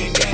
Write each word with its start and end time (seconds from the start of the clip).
Wish 0.00 0.24
I 0.24 0.29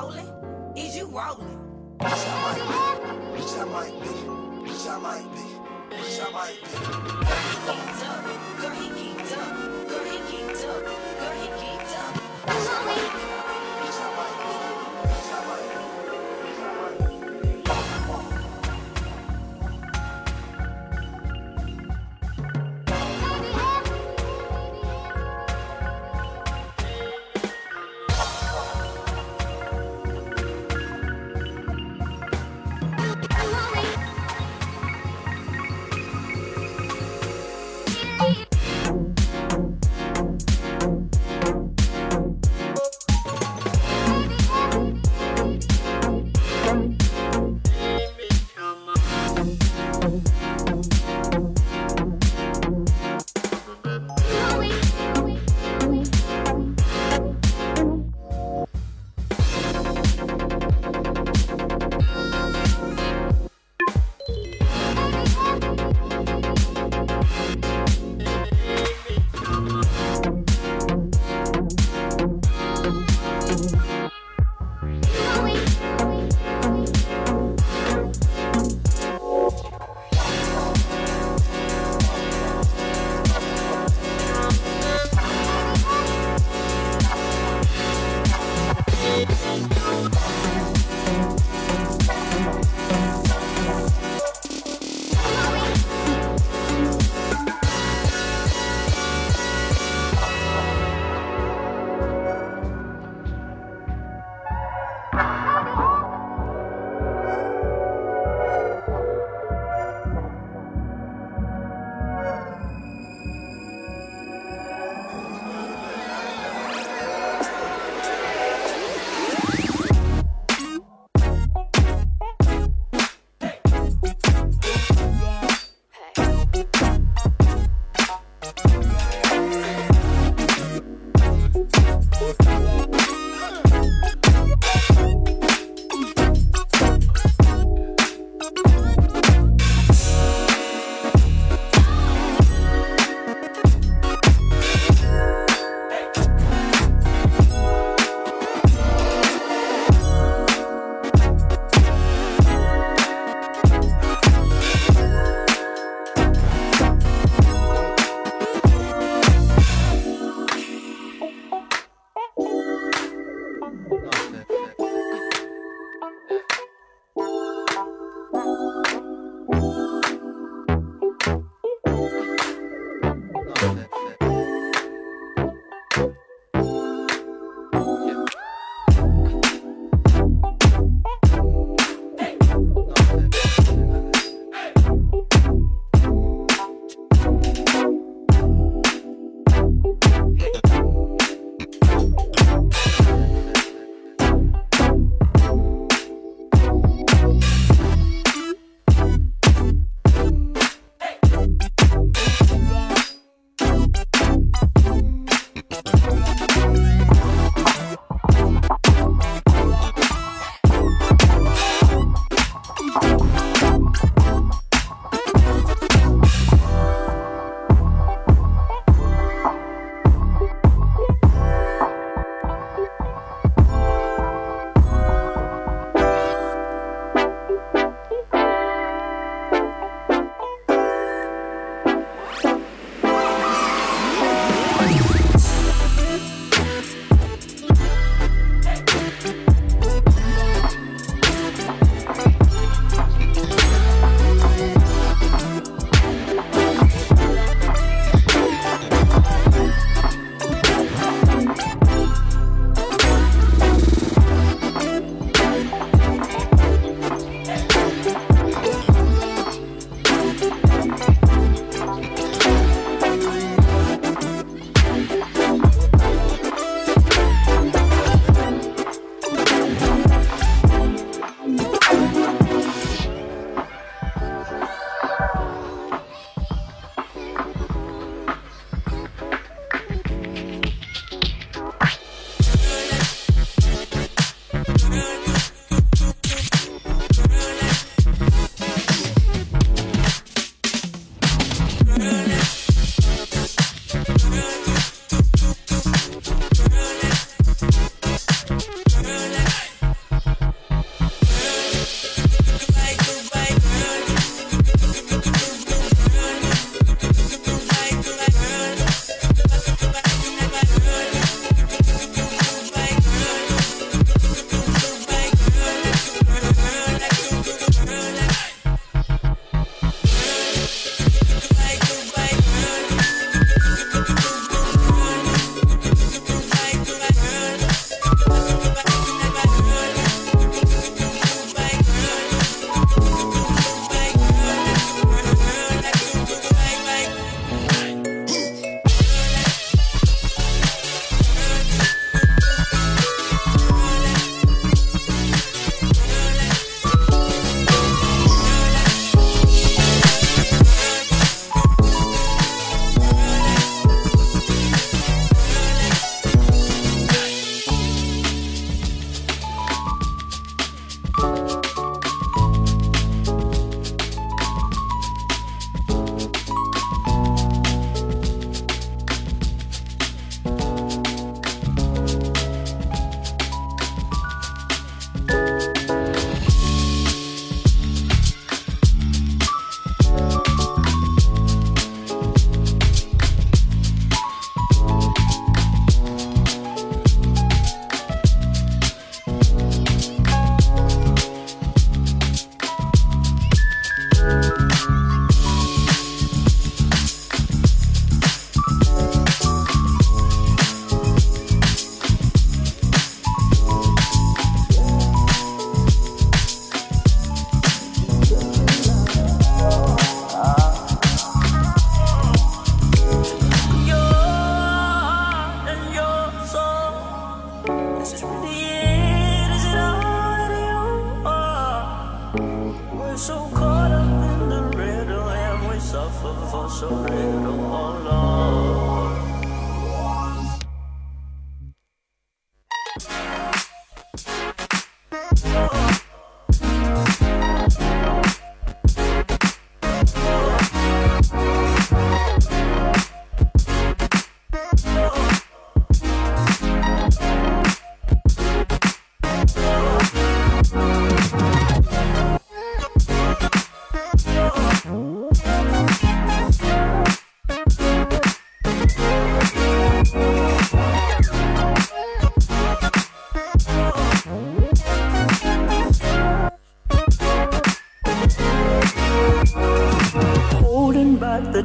rolling? 0.00 0.28
Is 0.76 0.96
you 0.96 1.06
rolling? 1.06 1.58
Bitch, 1.98 2.24
I 2.26 2.42
might 2.42 2.64
be. 2.70 3.36
Bitch, 3.36 3.54
I 3.58 3.64
might 3.66 3.96
be. 4.00 4.08
Bitch, 4.66 4.86
I 4.88 4.98
might 5.00 5.28
be. 5.34 5.44
Bitch, 5.96 6.18
I 6.20 6.30
might 6.32 6.58
be. 6.62 6.70
Girl, 7.26 7.40
he 7.40 7.56
geeked 7.66 8.04
up. 8.08 8.24
Girl, 8.60 8.74
he 8.74 8.86
geeked 8.98 9.32
up. 9.36 9.88
Girl, 9.88 10.04
he 10.04 10.18
geeked 10.30 10.64
up. 10.68 11.09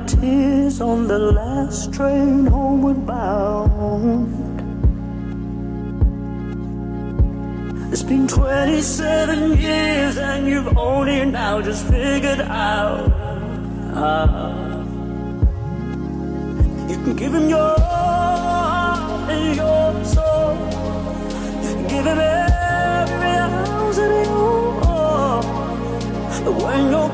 tears 0.08 0.82
on 0.82 1.08
the 1.08 1.18
last 1.18 1.94
train 1.94 2.46
homeward 2.46 3.06
bound. 3.06 4.46
It's 7.92 8.04
been 8.04 8.28
27 8.28 9.58
years 9.58 10.18
and 10.18 10.48
you've 10.48 10.78
only 10.78 11.26
now 11.26 11.62
just 11.62 11.86
figured 11.88 12.42
out. 12.42 13.12
Uh, 13.96 14.84
you 16.90 16.96
can 16.96 17.16
give 17.16 17.34
him 17.34 17.50
your 17.50 17.80
heart 17.80 19.30
and 19.32 19.56
your 19.56 20.06
soul. 20.06 20.56
Give 21.90 22.06
him 22.06 22.20
every 22.20 23.30
ounce 23.30 23.98
of 23.98 24.12
you. 24.12 24.36
When 26.66 26.92
you're 26.92 27.05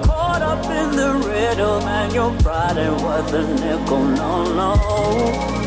the 0.95 1.13
riddle, 1.27 1.79
man. 1.81 2.13
Your 2.13 2.31
pride 2.41 2.77
ain't 2.77 3.01
worth 3.01 3.33
a 3.33 3.41
nickel, 3.55 4.03
no, 4.03 4.53
no. 4.53 5.60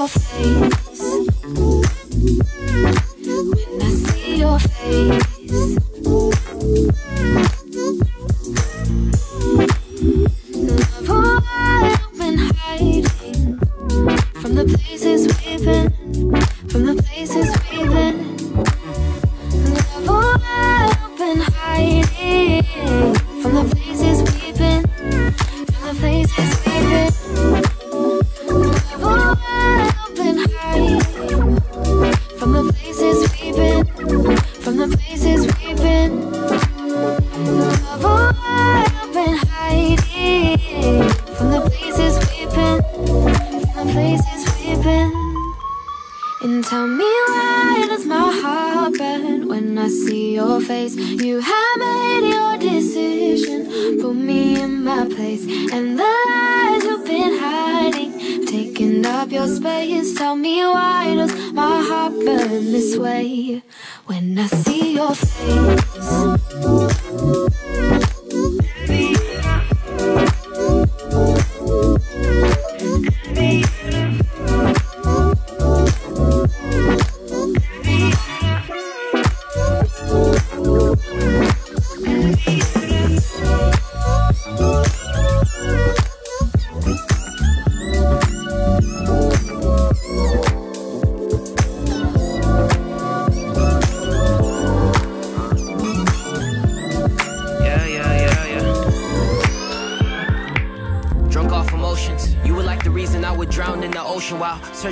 your 0.00 0.08
face 0.08 0.79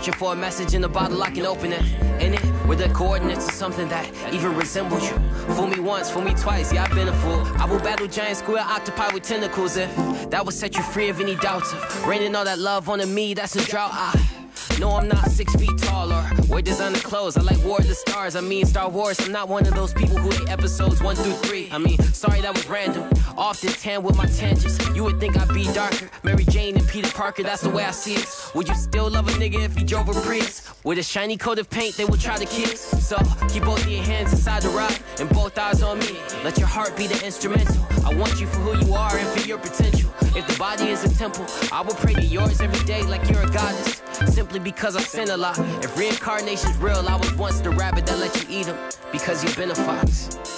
searching 0.08 0.18
for 0.18 0.32
a 0.32 0.36
message 0.36 0.74
in 0.74 0.84
a 0.84 0.88
bottle 0.88 1.22
I 1.22 1.30
can 1.30 1.44
open 1.44 1.72
it. 1.72 1.82
In 2.20 2.34
it, 2.34 2.66
with 2.66 2.78
the 2.78 2.88
coordinates 2.90 3.46
of 3.46 3.54
something 3.54 3.88
that 3.88 4.06
even 4.32 4.54
resembles 4.54 5.02
you. 5.10 5.16
Fool 5.54 5.68
me 5.68 5.80
once, 5.80 6.10
fool 6.10 6.22
me 6.22 6.34
twice, 6.34 6.72
yeah, 6.72 6.84
I've 6.84 6.94
been 6.94 7.08
a 7.08 7.12
fool. 7.12 7.42
I 7.58 7.66
will 7.66 7.80
battle 7.80 8.06
giant 8.06 8.38
square 8.38 8.62
octopi 8.62 9.12
with 9.12 9.22
tentacles 9.22 9.76
if 9.76 9.90
that 10.30 10.44
would 10.44 10.54
set 10.54 10.76
you 10.76 10.82
free 10.82 11.08
of 11.10 11.20
any 11.20 11.36
doubts 11.36 11.72
of 11.72 12.06
raining 12.06 12.34
all 12.34 12.44
that 12.44 12.58
love 12.58 12.88
onto 12.88 13.06
me, 13.06 13.34
that's 13.34 13.56
a 13.56 13.64
drought. 13.64 13.90
I 13.92 14.38
no, 14.80 14.92
I'm 14.92 15.08
not 15.08 15.28
six 15.30 15.56
feet 15.56 15.76
tall 15.78 16.12
or 16.12 16.24
wear 16.48 16.62
designer 16.62 16.98
clothes. 16.98 17.36
I 17.36 17.42
like 17.42 17.58
War 17.64 17.78
of 17.78 17.88
the 17.88 17.96
Stars. 17.96 18.36
I 18.36 18.40
mean 18.40 18.64
Star 18.64 18.88
Wars. 18.88 19.18
I'm 19.20 19.32
not 19.32 19.48
one 19.48 19.66
of 19.66 19.74
those 19.74 19.92
people 19.92 20.16
who 20.16 20.30
hate 20.30 20.48
episodes 20.48 21.02
one 21.02 21.16
through 21.16 21.32
three. 21.32 21.68
I 21.72 21.78
mean, 21.78 21.98
sorry 22.12 22.40
that 22.42 22.54
was 22.54 22.68
random. 22.68 23.02
Off 23.36 23.60
the 23.60 23.68
tan 23.68 24.04
with 24.04 24.16
my 24.16 24.26
tangents. 24.26 24.78
You 24.94 25.02
would 25.02 25.18
think 25.18 25.36
I'd 25.36 25.52
be 25.52 25.64
darker. 25.72 26.08
Mary 26.22 26.44
Jane 26.44 26.76
and 26.76 26.86
Peter 26.86 27.10
Parker. 27.10 27.42
That's 27.42 27.62
the 27.62 27.70
way 27.70 27.84
I 27.84 27.90
see 27.90 28.14
it. 28.14 28.47
Would 28.58 28.68
you 28.68 28.74
still 28.74 29.08
love 29.08 29.28
a 29.28 29.30
nigga 29.38 29.64
if 29.64 29.76
he 29.76 29.84
drove 29.84 30.08
a 30.08 30.20
Prius? 30.20 30.68
With 30.82 30.98
a 30.98 31.02
shiny 31.04 31.36
coat 31.36 31.60
of 31.60 31.70
paint, 31.70 31.96
they 31.96 32.04
would 32.04 32.18
try 32.18 32.36
to 32.36 32.44
kiss. 32.44 32.80
So 33.06 33.16
keep 33.48 33.62
both 33.62 33.88
your 33.88 34.02
hands 34.02 34.32
inside 34.32 34.62
the 34.62 34.68
rock 34.70 34.92
and 35.20 35.28
both 35.30 35.56
eyes 35.56 35.80
on 35.80 36.00
me. 36.00 36.16
Let 36.42 36.58
your 36.58 36.66
heart 36.66 36.96
be 36.96 37.06
the 37.06 37.24
instrumental. 37.24 37.76
I 38.04 38.12
want 38.16 38.40
you 38.40 38.48
for 38.48 38.56
who 38.56 38.84
you 38.84 38.94
are 38.94 39.16
and 39.16 39.28
for 39.28 39.46
your 39.46 39.58
potential. 39.58 40.10
If 40.34 40.48
the 40.48 40.56
body 40.58 40.88
is 40.88 41.04
a 41.04 41.16
temple, 41.16 41.46
I 41.70 41.82
will 41.82 41.94
pray 41.94 42.14
to 42.14 42.24
yours 42.24 42.60
every 42.60 42.84
day 42.84 43.04
like 43.04 43.30
you're 43.30 43.42
a 43.42 43.48
goddess. 43.48 44.02
Simply 44.26 44.58
because 44.58 44.96
I 44.96 45.02
sin 45.02 45.30
a 45.30 45.36
lot. 45.36 45.56
If 45.84 45.96
reincarnation's 45.96 46.78
real, 46.78 47.08
I 47.08 47.14
was 47.14 47.32
once 47.34 47.60
the 47.60 47.70
rabbit 47.70 48.06
that 48.06 48.18
let 48.18 48.34
you 48.42 48.58
eat 48.58 48.66
him 48.66 48.76
because 49.12 49.44
you've 49.44 49.56
been 49.56 49.70
a 49.70 49.76
fox. 49.76 50.57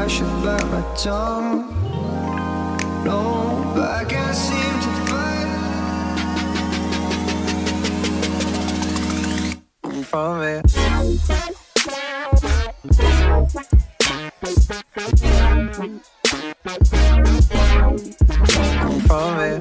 I 0.00 0.06
should 0.06 0.32
bite 0.42 0.66
my 0.70 0.80
tongue. 0.96 1.68
No, 3.04 3.20
but 3.74 3.90
I 3.90 4.04
can't 4.08 4.34
seem 4.34 4.80
to 4.84 4.90
find 5.10 5.50
from 10.06 10.42
it. 10.42 10.70
From 19.06 19.40
it. 19.40 19.59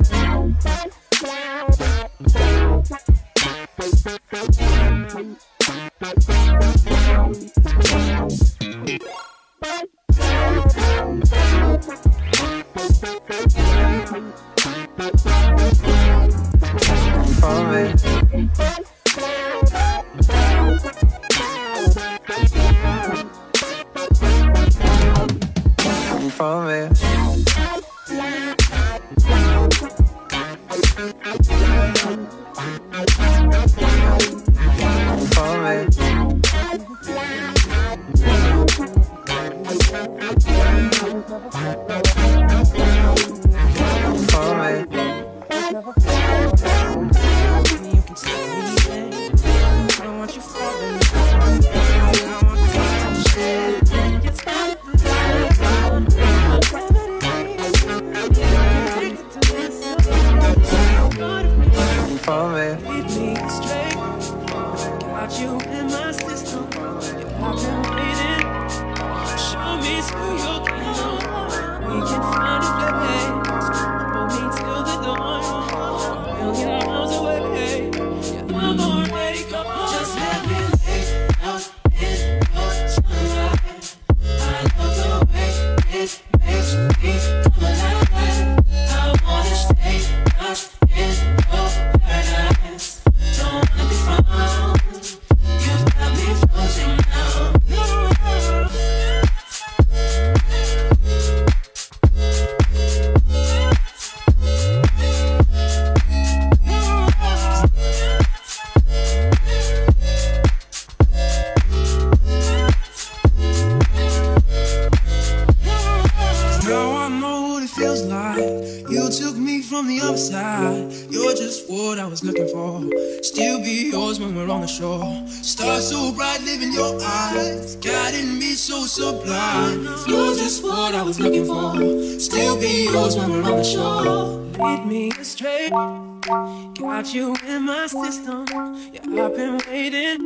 Got 136.99 137.13
you 137.13 137.33
in 137.47 137.62
my 137.63 137.88
system. 137.88 138.45
Yeah, 138.91 139.23
I've 139.23 139.33
been 139.33 139.57
waiting. 139.69 140.19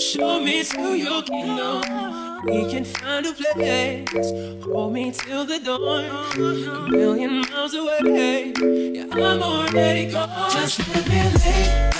Show 0.00 0.40
me 0.40 0.64
to 0.64 0.96
your 0.96 1.22
kingdom. 1.22 2.44
We 2.44 2.68
can 2.68 2.84
find 2.84 3.24
a 3.24 3.32
place. 3.32 4.64
Hold 4.64 4.94
me 4.94 5.12
till 5.12 5.44
the 5.44 5.60
dawn. 5.60 6.06
A 6.34 6.90
million 6.90 7.42
miles 7.42 7.74
away. 7.74 8.52
Yeah, 8.96 9.06
I'm 9.12 9.40
already 9.40 10.10
gone. 10.10 10.50
Just 10.50 10.80
let 10.92 11.08
me. 11.08 11.95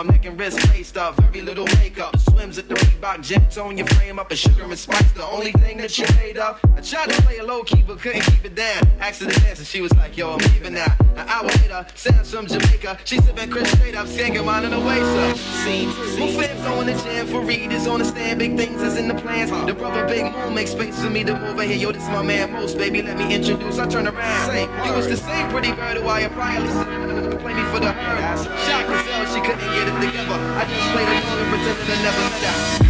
up, 0.00 0.06
making 0.06 0.36
wrist 0.36 0.58
face 0.68 0.88
stuff, 0.88 1.16
very 1.16 1.42
little 1.42 1.66
makeup. 1.78 2.18
Swims 2.18 2.58
at 2.58 2.68
the 2.68 2.74
Reebok 2.74 3.22
gym, 3.22 3.42
on 3.64 3.76
your 3.76 3.86
frame 3.88 4.18
up, 4.18 4.30
and 4.30 4.38
sugar 4.38 4.64
and 4.64 4.78
spice, 4.78 5.12
the 5.12 5.24
only 5.24 5.52
thing 5.52 5.76
that 5.78 5.96
you 5.98 6.06
made 6.16 6.38
up. 6.38 6.58
I 6.76 6.80
tried 6.80 7.10
to 7.10 7.22
play 7.22 7.38
a 7.38 7.44
low 7.44 7.62
key, 7.62 7.82
but 7.86 7.98
couldn't 8.00 8.22
keep 8.22 8.44
it 8.44 8.54
down. 8.54 8.82
Asked 8.98 9.22
her 9.22 9.30
to 9.30 9.40
dance, 9.40 9.58
and 9.58 9.68
she 9.68 9.80
was 9.80 9.92
like, 9.94 10.16
yo, 10.16 10.32
I'm 10.32 10.38
leaving 10.52 10.74
now. 10.74 10.96
An 11.16 11.28
hour 11.28 11.46
later, 11.46 11.86
Sam's 11.94 12.32
from 12.32 12.46
Jamaica, 12.46 12.98
she 13.04 13.18
sipping 13.18 13.50
Chris 13.50 13.70
straight 13.72 13.94
up, 13.94 14.06
skanking 14.06 14.44
mine 14.44 14.64
in 14.64 14.70
the 14.70 14.80
way, 14.80 15.00
so. 15.00 15.34
Scenes, 15.64 15.94
my 16.18 16.32
fans 16.32 16.62
going 16.62 16.86
to 16.86 17.04
jam 17.04 17.26
for 17.26 17.40
readers 17.42 17.86
on 17.86 17.98
the 17.98 18.04
stand, 18.04 18.38
big 18.38 18.56
things 18.56 18.82
is 18.82 18.96
in 18.96 19.08
the 19.08 19.14
plans. 19.14 19.50
The 19.50 19.74
brother 19.74 20.06
Big 20.06 20.32
Moon 20.32 20.54
makes 20.54 20.70
space 20.70 20.98
for 21.02 21.10
me 21.10 21.24
to 21.24 21.34
move 21.34 21.50
over 21.50 21.62
here, 21.62 21.76
yo, 21.76 21.92
this 21.92 22.06
my 22.08 22.22
man 22.22 22.52
Most, 22.52 22.78
baby, 22.78 23.02
let 23.02 23.18
me 23.18 23.34
introduce, 23.34 23.78
I 23.78 23.86
turn 23.86 24.08
around. 24.08 24.50
Same, 24.50 24.70
you 24.86 24.92
was 24.92 25.08
the 25.08 25.16
same 25.16 25.50
pretty 25.50 25.72
bird 25.72 25.98
who 25.98 26.08
I 26.08 26.20
applied 26.20 26.56
prior 26.56 26.66
to. 26.66 27.36
Play 27.40 27.54
me 27.54 27.62
for 27.72 27.80
the 27.80 27.92
hurt. 27.92 28.38
Shock 28.66 28.86
herself, 28.86 29.34
she 29.34 29.40
couldn't 29.40 29.60
get 29.74 29.88
it 29.88 29.89
together. 30.00 30.40
I 30.56 30.64
just 30.64 30.90
played 30.92 31.08
along 31.08 31.38
and 31.40 31.50
pretended 31.50 31.90
I 31.90 32.02
never 32.02 32.20
met 32.30 32.84
her. 32.84 32.89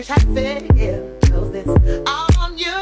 Can't 0.00 0.24
you 0.24 0.34
try 0.34 0.42
to 0.42 0.68
figure 0.70 1.18
knows 1.30 1.52
this 1.52 1.66
all 2.06 2.26
on 2.38 2.56
you? 2.56 2.72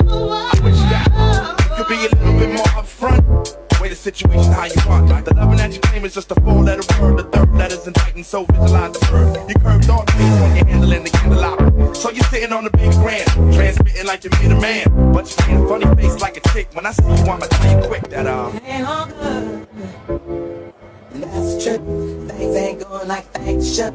Could 1.74 1.88
be 1.88 2.06
a 2.06 2.14
little 2.14 2.38
bit 2.38 2.54
more 2.54 2.64
upfront. 2.78 3.80
Way 3.80 3.88
the 3.88 3.96
situation 3.96 4.52
how 4.52 4.66
you 4.66 4.80
want. 4.86 5.24
The 5.24 5.34
loving 5.34 5.56
that 5.56 5.72
you 5.72 5.80
claim 5.80 6.04
is 6.04 6.14
just 6.14 6.30
a 6.30 6.36
four 6.40 6.62
letter 6.62 6.82
word. 7.00 7.18
The 7.18 7.24
third 7.24 7.52
letter's 7.56 7.86
indicting, 7.88 8.22
so 8.22 8.44
visualize 8.44 8.92
the 8.92 9.04
verb. 9.06 9.48
You 9.48 9.54
curved 9.56 9.86
thought 9.86 10.06
based 10.06 10.18
when 10.18 10.56
you're 10.56 10.66
handling 10.66 11.02
the 11.02 11.10
candelabra. 11.10 11.94
So 11.94 12.10
you're 12.10 12.22
sitting 12.24 12.52
on 12.52 12.62
the 12.62 12.70
big 12.70 12.92
grand, 12.92 13.26
transmitting 13.52 14.06
like 14.06 14.22
you 14.22 14.30
made 14.40 14.52
a 14.52 14.60
man. 14.60 15.12
But 15.12 15.28
you 15.28 15.36
can't 15.38 15.68
funny 15.68 15.86
face 15.96 16.20
like 16.20 16.36
a 16.36 16.48
chick. 16.50 16.68
When 16.72 16.86
I 16.86 16.92
see 16.92 17.02
you, 17.02 17.10
I'ma 17.10 17.46
tell 17.46 17.82
you 17.82 17.88
quick 17.88 18.08
that 18.10 18.26
uh. 18.28 18.52
ain't 18.64 18.86
all 18.86 19.06
good. 19.06 19.66
That's 21.14 21.64
true. 21.64 22.28
Things 22.28 22.56
ain't 22.56 22.80
going 22.80 23.08
like 23.08 23.24
things 23.32 23.74
should. 23.74 23.94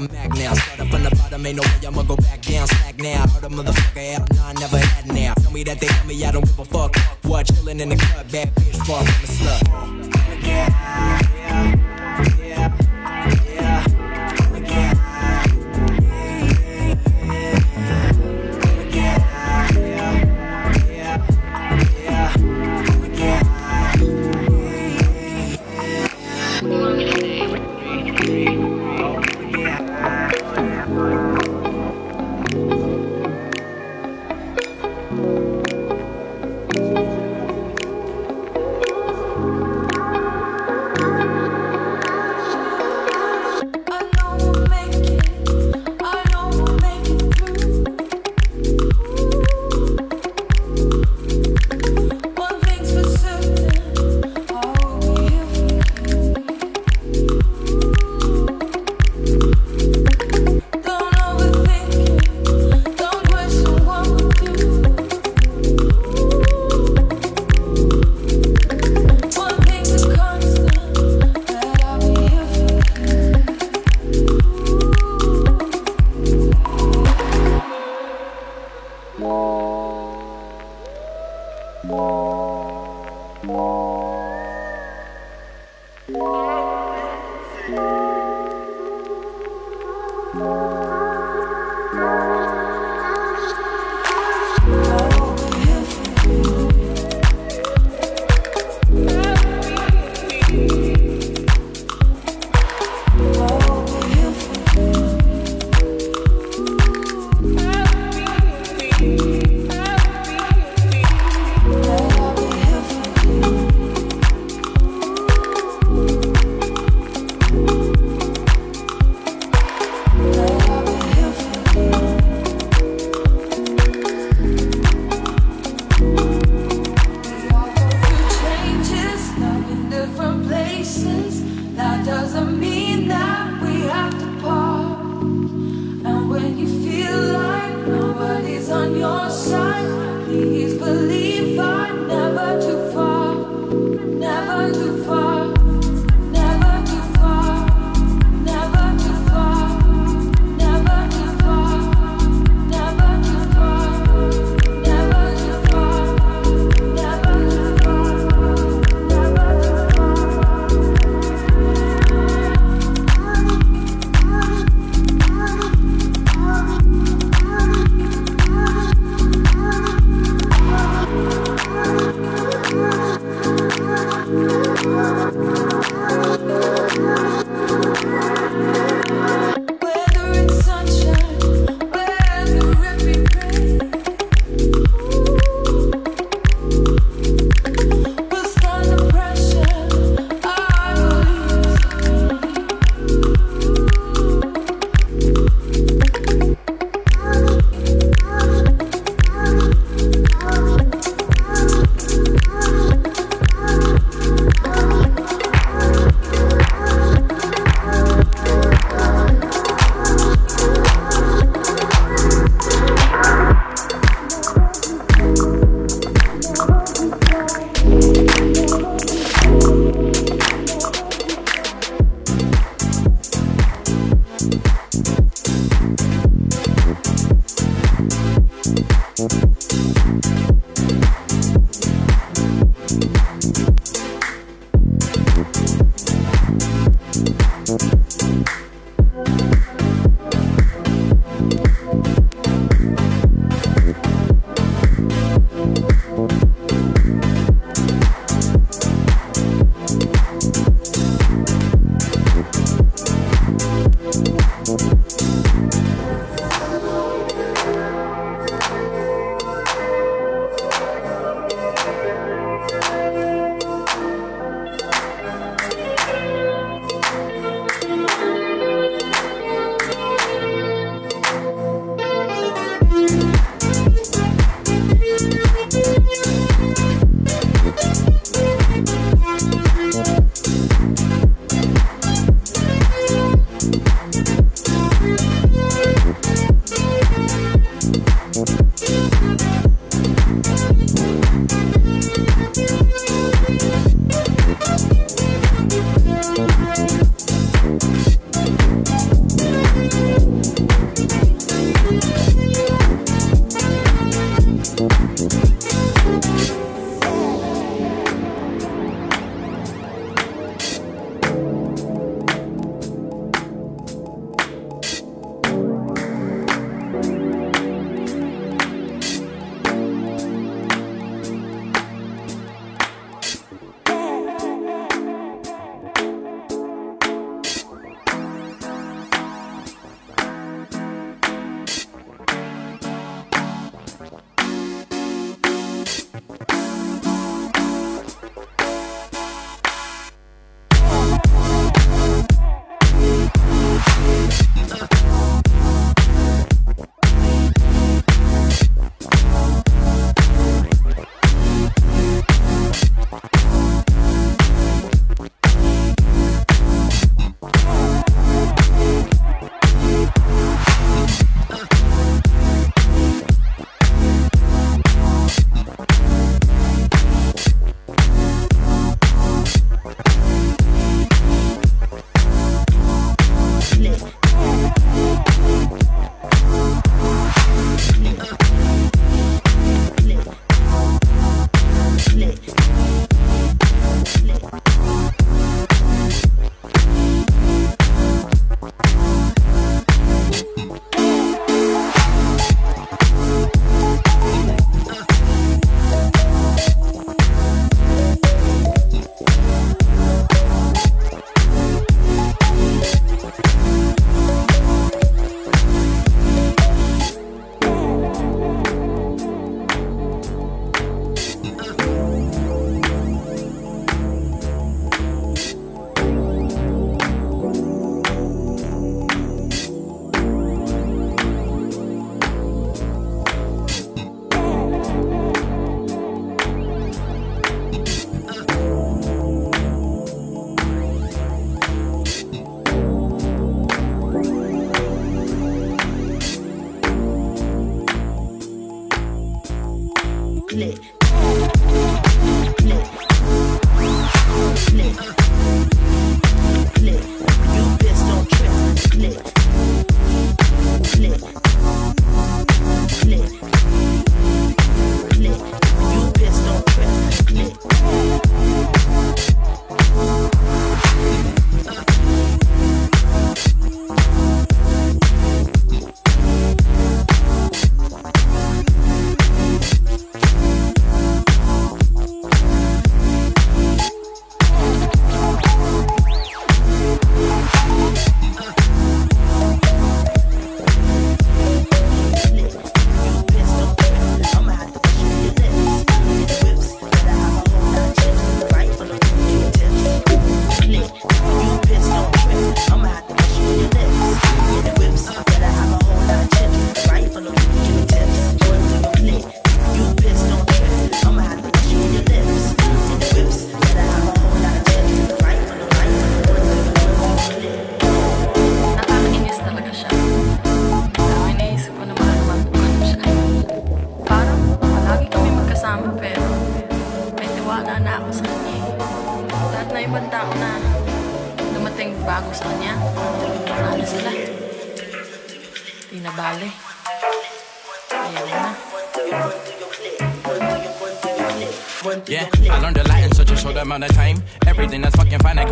A 0.00 0.12
Mac 0.12 0.39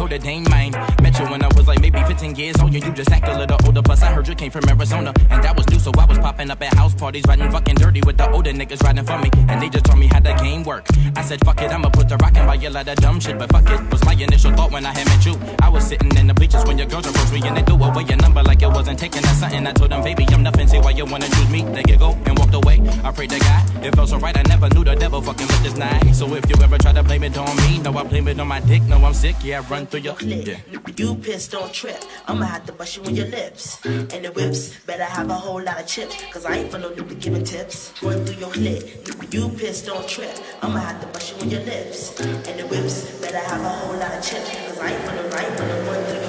to 0.08 0.18
Dane 0.18 0.44
mine. 0.48 0.72
Met 1.02 1.18
you 1.18 1.26
when 1.26 1.42
I 1.42 1.48
was 1.56 1.66
like 1.68 1.80
maybe 1.80 2.02
15 2.04 2.34
years 2.36 2.56
old, 2.60 2.74
and 2.74 2.84
you 2.84 2.92
just 2.92 3.10
act 3.10 3.28
a 3.28 3.38
little 3.38 3.58
older. 3.66 3.82
Plus, 3.82 4.02
I 4.02 4.06
heard 4.06 4.26
you 4.26 4.34
came 4.34 4.50
from 4.50 4.68
Arizona, 4.68 5.12
and 5.30 5.42
that 5.42 5.56
was 5.56 5.68
new, 5.68 5.78
so 5.78 5.92
I 5.98 6.06
was 6.06 6.18
popping 6.18 6.50
up 6.50 6.62
at 6.62 6.74
house 6.74 6.94
parties, 6.94 7.24
riding 7.28 7.50
fucking 7.50 7.76
dirty 7.76 8.00
with 8.06 8.16
the 8.16 8.30
older 8.30 8.52
niggas 8.52 8.82
riding 8.82 9.04
for 9.04 9.18
me, 9.18 9.30
and 9.48 9.60
they 9.60 9.68
just 9.68 9.84
told 9.84 9.98
me 9.98 10.06
how 10.06 10.20
the 10.20 10.32
game 10.34 10.64
work. 10.64 10.86
I 11.16 11.22
said, 11.22 11.44
fuck 11.44 11.60
it, 11.60 11.70
I'ma 11.70 11.90
put 11.90 12.08
the 12.08 12.16
rock 12.16 12.36
in 12.36 12.60
you 12.60 12.70
lot 12.70 12.88
of 12.88 12.96
dumb 12.96 13.20
shit, 13.20 13.38
but 13.38 13.50
fuck 13.52 13.68
it, 13.68 13.80
was 13.90 14.04
my 14.04 14.14
initial 14.14 14.52
thought 14.52 14.72
when 14.72 14.86
I 14.86 14.92
had 14.96 15.06
met 15.06 15.24
you. 15.26 15.38
I 15.60 15.68
was 15.68 15.86
sitting 15.86 16.16
in 16.16 16.26
the 16.26 16.34
bleachers 16.34 16.64
when 16.64 16.78
your 16.78 16.86
girls 16.86 17.06
approached 17.06 17.32
me, 17.32 17.42
and 17.46 17.56
they 17.56 17.62
threw 17.62 17.76
away 17.76 18.04
your 18.04 18.16
number 18.16 18.42
like 18.42 18.62
it 18.62 18.68
wasn't 18.68 18.98
taking 18.98 19.24
or 19.24 19.36
something. 19.36 19.66
I 19.66 19.72
told 19.72 19.90
them, 19.90 20.02
baby, 20.02 20.24
I'm 20.30 20.42
nothing, 20.42 20.68
say 20.68 20.80
why 20.80 20.90
you 20.90 21.04
wanna 21.04 21.28
choose 21.28 21.50
me. 21.50 21.62
They 21.62 21.82
go 21.82 22.16
and 22.24 22.38
walked 22.38 22.54
away. 22.54 22.80
I 23.04 23.12
prayed 23.12 23.30
to 23.30 23.38
God, 23.38 23.84
it 23.84 23.94
felt 23.94 24.08
so 24.08 24.18
right, 24.18 24.36
I 24.36 24.42
never 24.42 24.68
knew 24.70 24.84
the 24.84 24.94
devil 24.94 25.20
fucking 25.20 25.46
with 25.46 25.62
this 25.62 25.76
night. 25.76 26.14
So 26.14 26.34
if 26.34 26.48
you 26.48 26.56
ever 26.62 26.78
try 26.78 26.92
to 26.92 27.02
blame 27.02 27.24
it 27.24 27.36
on 27.36 27.54
me, 27.56 27.78
no, 27.78 27.92
I 27.96 28.04
blame 28.04 28.28
it 28.28 28.40
on 28.40 28.48
my 28.48 28.60
dick, 28.60 28.82
no, 28.84 28.96
I'm 28.96 29.14
sick, 29.14 29.36
yeah, 29.42 29.58
I 29.58 29.62
run 29.70 29.86
through 29.86 29.97
your 29.98 30.16
yeah. 30.20 30.58
You 30.96 31.14
pissed, 31.16 31.52
don't 31.52 31.72
trip. 31.72 32.02
I'ma 32.26 32.46
have 32.46 32.66
to 32.66 32.72
bust 32.72 32.96
you 32.96 33.02
in 33.04 33.16
your 33.16 33.26
lips. 33.26 33.84
And 33.84 34.24
the 34.24 34.32
whips 34.32 34.78
better 34.86 35.04
have 35.04 35.28
a 35.30 35.34
whole 35.34 35.62
lot 35.62 35.80
of 35.80 35.86
chips. 35.86 36.16
Cause 36.32 36.44
I 36.44 36.56
ain't 36.56 36.70
for 36.70 36.78
no 36.78 36.90
nigga 36.90 37.20
giving 37.20 37.44
tips. 37.44 37.92
Run 38.02 38.24
through 38.24 38.40
your 38.40 38.50
clit. 38.50 39.34
You 39.34 39.48
pissed, 39.50 39.86
don't 39.86 40.08
trip. 40.08 40.36
I'ma 40.62 40.78
have 40.78 41.00
to 41.00 41.06
bust 41.08 41.34
you 41.34 41.42
in 41.42 41.50
your 41.50 41.62
lips. 41.62 42.18
And 42.20 42.60
the 42.60 42.66
whips 42.66 43.20
better 43.20 43.38
have 43.38 43.60
a 43.60 43.68
whole 43.68 43.96
lot 43.96 44.12
of 44.14 44.24
chips. 44.24 44.50
Cause 44.50 44.78
I 44.78 44.92
ain't 44.92 45.04
for 45.04 45.12
no, 45.12 45.36
I 45.36 45.44
ain't 45.44 45.56
for 45.58 45.66
no 45.66 45.90
run 45.90 46.04
through 46.04 46.27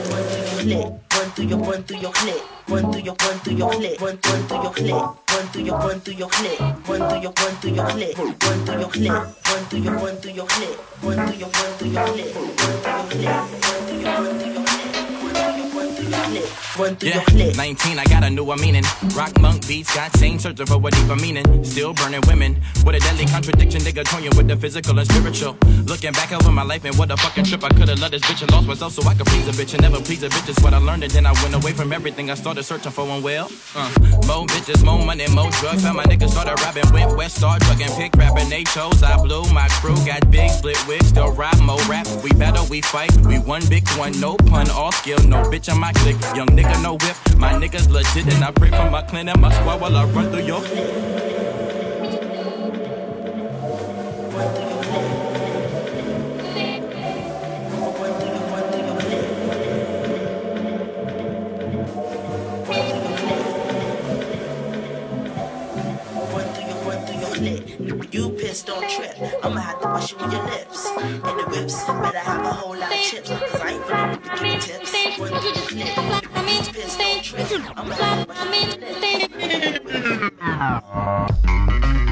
clit. 0.70 0.86
Run 1.16 1.32
through 1.32 1.46
your, 1.46 1.60
run 1.60 1.84
through 1.84 1.98
your 1.98 2.12
clit. 2.12 2.42
Run 2.68 2.92
through 2.92 3.02
your, 3.02 3.16
run 3.22 3.40
through 3.40 3.56
your 3.56 3.70
clit. 3.72 4.02
Run, 4.02 4.20
run 4.30 4.48
through 4.48 4.64
your 4.64 4.74
clit. 4.74 4.92
Run 5.32 5.48
through 5.52 5.64
your, 5.64 5.78
run 5.80 6.00
through 6.02 6.14
your 6.14 6.30
clit. 6.30 6.60
Run 6.88 7.02
through 7.10 7.22
your, 7.22 7.34
run 7.40 7.56
through 7.58 7.72
your 7.72 7.86
clit. 7.86 8.18
Run 8.18 8.66
through 8.66 8.80
your 8.80 8.90
clit. 8.90 9.10
Run 9.50 9.66
through 9.66 9.80
your, 9.80 9.94
run 9.94 10.18
through 10.18 10.32
your 10.32 10.46
clit. 10.46 10.78
Run 11.04 11.18
through 11.28 11.40
your, 11.40 11.50
run 11.50 11.72
through 11.78 11.90
your 11.90 12.06
clit. 12.06 12.36
Run 12.36 12.78
through 12.84 12.94
your 12.94 13.10
clit. 13.10 13.36
Run 13.36 13.88
through 13.88 14.00
your, 14.00 14.12
run 14.12 14.40
through 14.40 14.54
your 14.54 14.59
Run 16.78 16.96
through 16.96 17.10
Yeah, 17.10 17.16
your 17.16 17.24
clit. 17.26 17.58
19, 17.58 18.00
I 18.00 18.06
got 18.06 18.24
a 18.24 18.30
newer 18.30 18.56
meaning. 18.56 18.84
Rock 19.16 19.40
monk 19.42 19.68
beats, 19.68 19.94
got 19.96 20.16
same 20.18 20.40
searching 20.40 20.66
for 20.66 20.76
a 20.86 20.92
deeper 20.92 21.16
meaning. 21.16 21.64
Still 21.64 21.94
burning 21.94 22.22
women 22.28 22.62
with 22.86 22.96
a 22.96 23.00
deadly 23.00 23.26
contradiction, 23.26 23.82
nigga 23.82 24.04
toying 24.06 24.36
with 24.38 24.48
the 24.48 24.56
physical 24.56 24.98
and 25.00 25.08
spiritual. 25.12 25.58
Looking 25.86 26.12
back 26.14 26.32
over 26.32 26.52
my 26.52 26.64
life 26.64 26.86
and 26.86 26.96
what 26.96 27.12
a 27.12 27.18
fucking 27.18 27.46
trip 27.46 27.64
I 27.64 27.70
could've 27.70 28.00
loved 28.00 28.14
this 28.14 28.22
bitch 28.22 28.42
and 28.42 28.52
lost 28.52 28.68
myself 28.68 28.94
so 28.94 29.08
I 29.08 29.14
could 29.16 29.26
please 29.28 29.48
a 29.48 29.52
bitch 29.52 29.74
and 29.74 29.82
never 29.82 30.00
please 30.02 30.22
a 30.24 30.30
bitch. 30.30 30.50
Is 30.50 30.64
what 30.64 30.74
I 30.74 30.78
learned 30.78 31.04
and 31.04 31.12
then 31.12 31.26
I 31.26 31.34
went 31.44 31.56
away 31.56 31.74
from 31.74 31.92
everything 31.92 32.30
I 32.30 32.36
started 32.36 32.64
searching 32.64 32.92
for 32.92 33.08
and 33.08 33.24
well. 33.24 33.50
Uh, 33.76 33.90
more 34.28 34.46
bitches, 34.46 34.84
more 34.86 35.04
money, 35.04 35.28
more 35.30 35.50
drugs. 35.60 35.84
Found 35.84 35.98
my 35.98 36.04
niggas 36.04 36.30
started 36.30 36.60
robbing, 36.64 36.92
went 36.94 37.18
west, 37.18 37.38
started 37.38 37.66
drugging, 37.66 37.90
pick 37.98 38.16
rapping. 38.16 38.50
They 38.50 38.64
chose, 38.66 39.02
I 39.04 39.18
blew 39.18 39.44
my 39.52 39.68
crew, 39.82 39.96
got 40.06 40.30
big 40.30 40.50
split 40.52 40.78
wigs, 40.88 41.08
still 41.08 41.32
rap, 41.34 41.60
more 41.60 41.82
rap. 41.90 42.08
We 42.24 42.32
battle, 42.32 42.66
we 42.70 42.82
fight, 42.82 43.16
we 43.26 43.40
one 43.40 43.66
big 43.68 43.88
one, 43.98 44.20
no 44.20 44.36
pun, 44.36 44.70
all 44.70 44.92
skill, 44.92 45.20
no 45.28 45.44
bitch 45.44 45.72
on 45.72 45.80
my 45.80 45.92
clique. 45.94 46.19
Young 46.36 46.48
nigga, 46.48 46.82
no 46.84 46.94
whip. 46.94 47.16
My 47.38 47.54
niggas 47.54 47.90
legit, 47.90 48.34
and 48.34 48.44
I 48.44 48.52
pray 48.52 48.70
for 48.70 48.90
my 48.90 49.02
clan 49.02 49.30
and 49.30 49.42
my 49.42 49.52
squad 49.54 49.82
while 49.82 49.96
I 49.96 50.06
run 50.06 50.32
through 50.32 50.44
your. 50.44 51.39
You 68.20 68.30
pissed, 68.32 68.68
don't 68.68 68.84
trip. 68.90 69.16
I'ma 69.42 69.62
have 69.62 69.80
to 69.80 69.88
wash 69.88 70.12
you 70.12 70.18
in 70.20 70.32
your 70.32 70.44
lips. 70.44 70.88
And 70.98 71.40
the 71.40 71.46
whips 71.52 71.86
better 71.86 72.18
have 72.20 72.44
a 72.44 72.52
whole 72.52 72.76
lot 72.76 72.92
of 72.92 73.00
chips. 73.00 73.30
Cause 73.30 73.62
I 73.62 73.70
ain't 73.70 73.80
no 73.80 73.96
nigga 73.96 74.36
giving 74.36 74.60
tips. 74.60 74.92
Through 75.16 75.30
your 75.30 75.40
clip. 75.40 75.96
You 76.50 76.74
pissed, 76.74 77.00
don't 77.00 77.24
trip. 77.24 77.48
I'ma 77.78 77.96
have 77.96 78.20
to 78.20 78.34
bust 78.34 78.44
you 78.44 78.52
in 78.52 78.68
your 78.68 78.84
lips. 81.80 82.09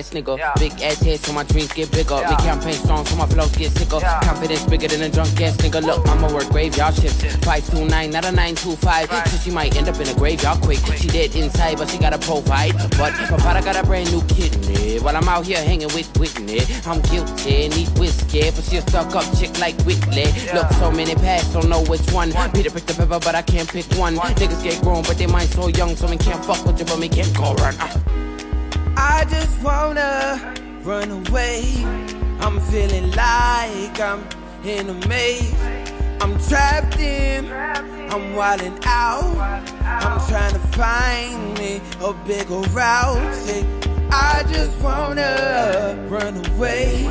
Ass 0.00 0.10
nigga, 0.10 0.36
big 0.58 0.72
ass 0.80 1.00
head 1.00 1.20
so 1.20 1.32
my 1.32 1.44
dreams 1.44 1.72
get 1.72 1.90
bigger. 1.92 2.16
Big 2.28 2.38
campaign 2.38 2.72
strong 2.72 3.04
so 3.04 3.16
my 3.16 3.26
flows 3.26 3.54
get 3.56 3.70
sicker. 3.72 4.00
Confidence 4.00 4.64
bigger 4.64 4.88
than 4.88 5.02
a 5.02 5.08
drunk 5.10 5.40
ass 5.40 5.56
nigga. 5.58 5.84
Look, 5.84 6.06
I'ma 6.08 6.32
work 6.32 6.48
graveyard 6.48 6.94
shifts. 6.94 7.22
529, 7.44 8.10
not 8.10 8.24
a 8.24 8.32
925. 8.32 9.10
So 9.28 9.36
she 9.38 9.50
might 9.50 9.76
end 9.76 9.88
up 9.88 10.00
in 10.00 10.08
a 10.08 10.14
graveyard 10.14 10.60
quick. 10.62 10.80
She 10.96 11.08
dead 11.08 11.36
inside, 11.36 11.76
but 11.78 11.88
she 11.88 11.98
gotta 11.98 12.18
provide. 12.18 12.72
But 12.96 13.12
my 13.30 13.38
father 13.38 13.62
got 13.62 13.76
a 13.76 13.84
brand 13.84 14.10
new 14.10 14.22
kidney. 14.24 14.98
While 15.00 15.16
I'm 15.16 15.28
out 15.28 15.44
here 15.44 15.62
hanging 15.62 15.92
with 15.92 16.08
Whitney, 16.18 16.60
I'm 16.86 17.00
guilty, 17.12 17.68
need 17.68 17.90
whiskey. 17.98 18.50
But 18.50 18.64
she 18.64 18.78
a 18.78 18.82
stuck 18.82 19.14
up 19.14 19.26
chick 19.38 19.52
like 19.60 19.76
Whitley. 19.82 20.32
Look, 20.54 20.70
so 20.80 20.90
many 20.90 21.14
paths, 21.14 21.52
don't 21.52 21.68
know 21.68 21.82
which 21.84 22.06
one. 22.12 22.32
Peter 22.54 22.70
picked 22.70 22.88
the 22.88 22.94
pepper, 22.94 23.20
but 23.20 23.34
I 23.34 23.42
can't 23.42 23.68
pick 23.68 23.86
one. 23.98 24.16
Niggas 24.16 24.62
get 24.64 24.80
grown, 24.82 25.02
but 25.02 25.18
they 25.18 25.26
mind 25.26 25.50
so 25.50 25.68
young, 25.68 25.94
so 25.94 26.08
me 26.08 26.16
can't 26.16 26.42
fuck 26.44 26.64
with 26.64 26.78
you, 26.78 26.86
but 26.86 26.98
me 26.98 27.08
can't 27.08 27.34
go 27.36 27.54
run. 27.54 27.74
Uh. 27.78 28.29
I 29.02 29.24
just 29.30 29.62
wanna 29.62 30.54
run 30.82 31.10
away. 31.10 31.64
I'm 32.40 32.60
feeling 32.60 33.10
like 33.12 33.98
I'm 33.98 34.22
in 34.62 34.90
a 34.90 35.06
maze. 35.08 35.54
I'm 36.20 36.38
trapped 36.48 36.98
in, 36.98 37.50
I'm 38.12 38.34
wilding 38.34 38.78
out. 38.84 39.24
I'm 40.04 40.20
trying 40.28 40.52
to 40.52 40.62
find 40.76 41.58
me 41.58 41.80
a 42.02 42.12
bigger 42.26 42.60
route. 42.76 43.64
I 44.12 44.44
just 44.52 44.78
wanna 44.82 45.96
run 46.10 46.44
away. 46.52 47.06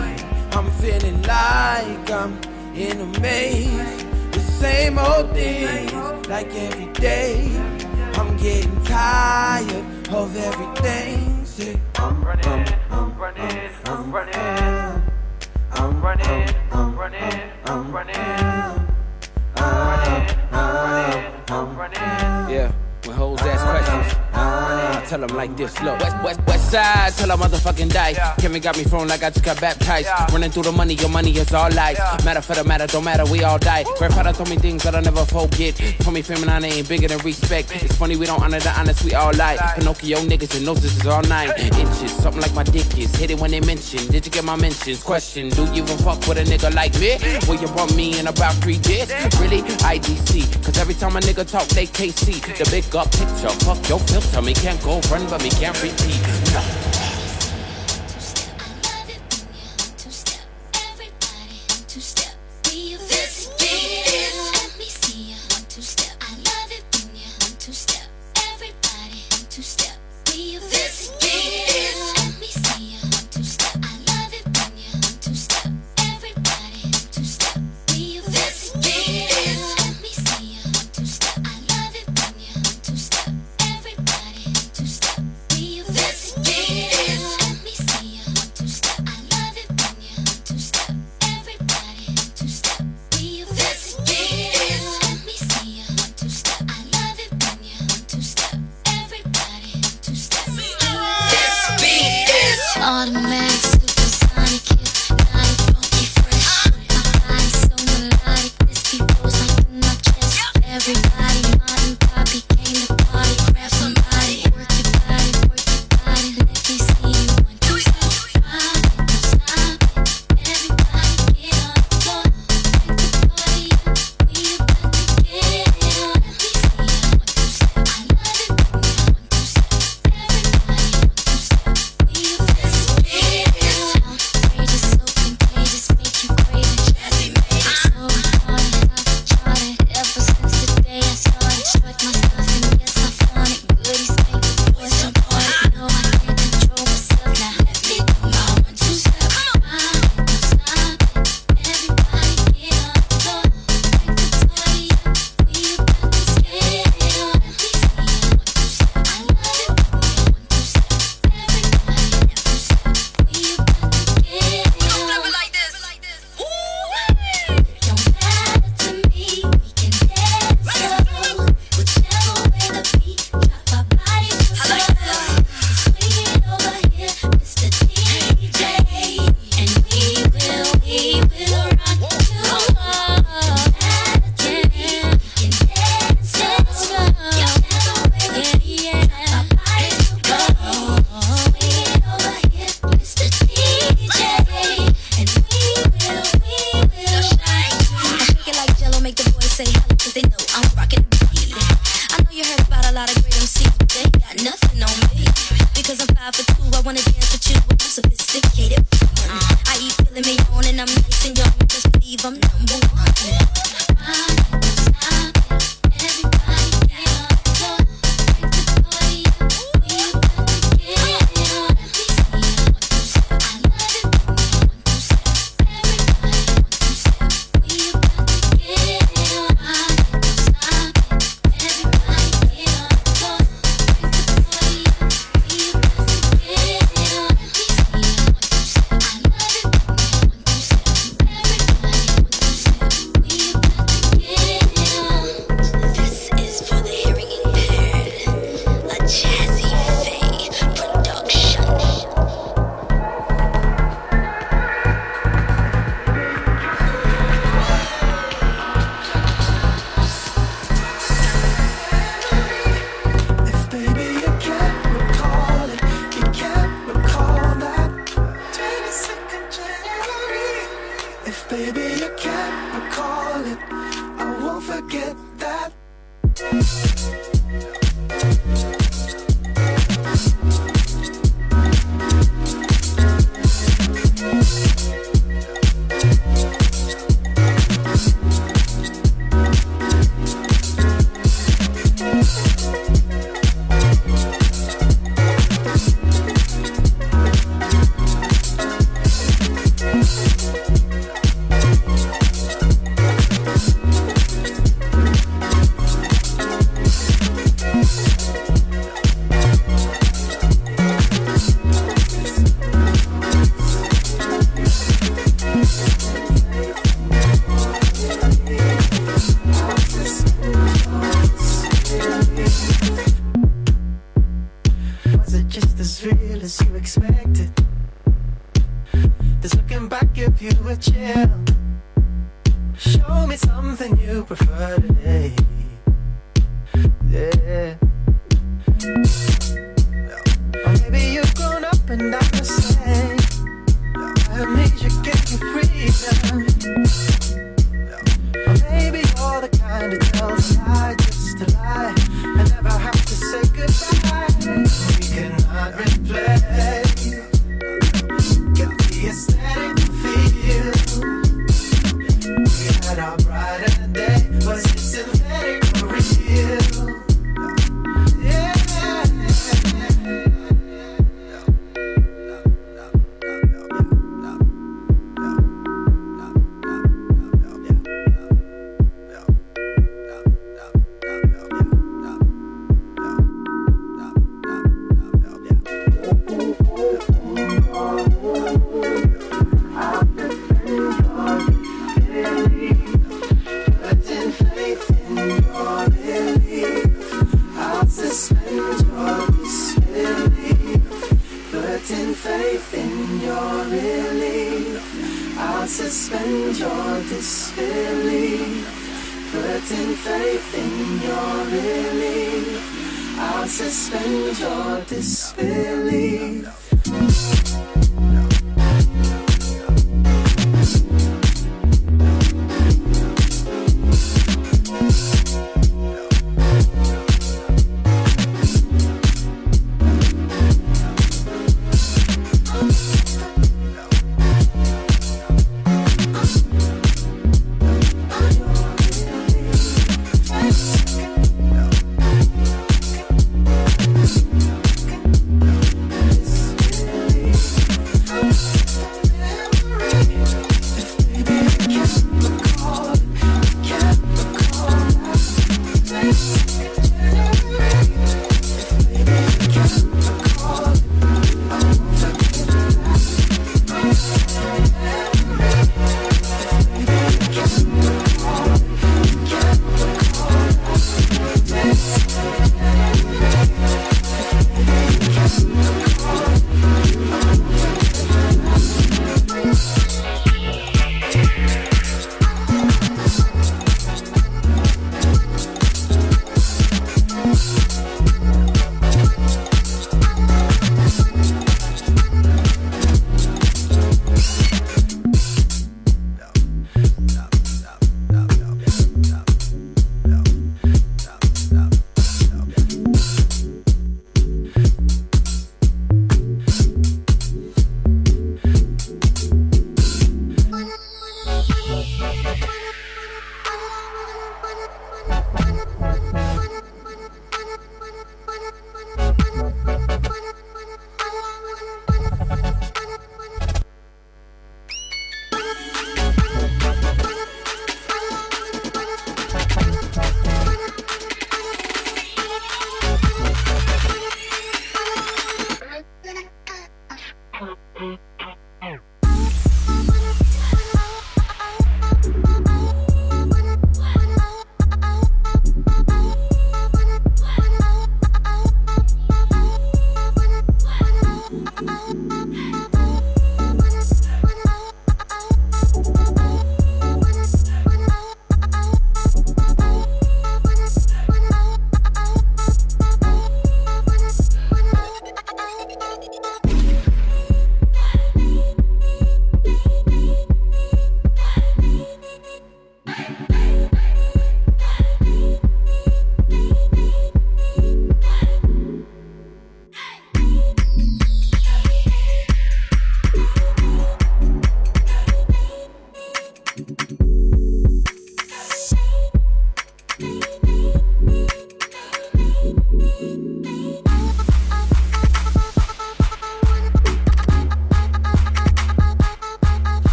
I'm 0.52 0.70
feeling 0.82 1.24
like 1.24 2.12
I'm 2.12 2.40
in 2.76 3.02
a 3.02 3.20
maze. 3.20 4.04
The 4.32 4.40
same 4.40 5.00
old 5.00 5.34
things, 5.34 5.92
like 6.28 6.54
every 6.54 6.94
day. 6.94 7.50
I'm 8.14 8.38
getting 8.38 8.80
tired 8.84 9.86
of 10.12 10.38
everything. 10.38 11.39
Say, 11.60 11.74
um, 11.74 12.06
um, 12.06 12.24
I'm 12.24 12.24
running, 12.24 12.74
I'm 12.94 12.96
um, 12.96 13.20
running, 13.20 13.70
I'm 13.92 14.14
running. 14.14 14.36
I'm 17.74 17.92
running, 17.92 18.16
I'm 20.54 20.74
running, 20.74 21.34
I'm 21.50 21.78
running. 21.78 22.56
Yeah, 22.56 22.72
when 23.04 23.16
hoes 23.18 23.42
ask 23.42 23.66
questions, 23.66 24.29
I 24.40 25.04
tell 25.06 25.20
them 25.20 25.36
like 25.36 25.56
this. 25.58 25.80
Look, 25.82 26.00
west, 26.00 26.24
west, 26.24 26.40
west 26.48 26.72
side, 26.72 27.14
till 27.14 27.32
I 27.32 27.36
motherfucking 27.36 27.92
die. 27.92 28.14
Kevin 28.40 28.62
got 28.62 28.78
me 28.78 28.84
thrown 28.84 29.08
like 29.08 29.24
I 29.24 29.30
just 29.30 29.44
got 29.44 29.60
baptized. 29.60 30.08
Running 30.32 30.52
through 30.52 30.64
the 30.64 30.72
money, 30.72 30.94
your 30.96 31.10
money 31.10 31.32
is 31.38 31.54
all 31.54 31.70
lies. 31.72 31.98
Matter 32.24 32.42
for 32.42 32.56
the 32.56 32.64
matter, 32.64 32.88
don't 32.88 33.04
matter, 33.04 33.26
we 33.26 33.44
all 33.44 33.58
die. 33.58 33.84
Grandfather 33.98 34.34
told 34.34 34.50
me 34.50 34.56
things 34.56 34.84
that 34.84 34.96
I'll 34.96 35.02
never 35.02 35.26
forget. 35.26 35.76
Told 36.00 36.14
me 36.14 36.22
feminine 36.22 36.64
ain't 36.66 36.88
bigger 36.88 37.08
than 37.08 37.20
respect. 37.20 37.72
It's 37.84 37.96
funny 37.96 38.16
we 38.16 38.26
don't 38.26 38.42
honor 38.42 38.60
the 38.60 38.72
honest, 38.80 39.04
we 39.04 39.14
all 39.14 39.34
lie. 39.34 39.58
Pinocchio 39.76 40.20
niggas 40.20 40.56
and 40.56 40.66
noses 40.66 40.96
is 40.98 41.06
all 41.06 41.22
nine 41.24 41.52
inches. 41.60 42.12
Something 42.12 42.42
like 42.42 42.54
my 42.54 42.64
dick 42.64 42.98
is. 42.98 43.14
Hit 43.16 43.32
it 43.32 43.40
when 43.40 43.52
they 43.52 43.62
mention. 43.62 44.00
Did 44.12 44.26
you 44.26 44.32
get 44.32 44.44
my 44.44 44.56
mentions? 44.56 45.04
Question, 45.04 45.50
do 45.50 45.66
you 45.74 45.84
even 45.84 45.98
fuck 45.98 46.20
with 46.28 46.38
a 46.38 46.44
nigga 46.44 46.74
like 46.74 46.94
me? 47.00 47.18
Will 47.48 47.60
you 47.60 47.68
bump 47.76 47.96
me 47.96 48.20
in 48.20 48.28
about 48.28 48.56
three 48.56 48.80
years? 48.88 49.10
Really? 49.40 49.62
IDC. 49.84 50.64
Cause 50.64 50.78
every 50.78 50.94
time 50.94 51.16
a 51.16 51.20
nigga 51.20 51.50
talk, 51.50 51.68
they 51.70 51.88
KC. 51.88 52.42
The 52.58 52.70
big 52.70 52.96
up 52.96 53.12
picture. 53.12 53.50
Fuck 53.66 53.90
your 53.90 54.00
filter. 54.00 54.29
Me 54.50 54.54
can't 54.54 54.82
go 54.82 55.00
run, 55.12 55.30
but 55.30 55.44
me 55.44 55.50
can't 55.50 55.80
repeat. 55.84 56.22
No. 56.54 56.89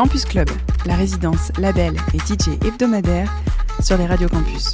Campus 0.00 0.24
Club, 0.24 0.48
la 0.86 0.94
résidence, 0.94 1.52
label 1.58 1.94
et 2.14 2.18
DJ 2.20 2.56
hebdomadaire 2.66 3.30
sur 3.82 3.98
les 3.98 4.06
radios 4.06 4.30
campus. 4.30 4.72